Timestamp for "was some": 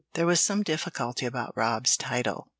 0.25-0.63